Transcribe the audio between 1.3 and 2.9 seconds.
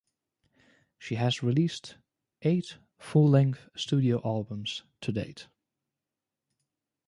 released eight